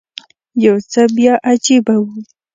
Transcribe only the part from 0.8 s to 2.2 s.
څه بیا عجیبه و.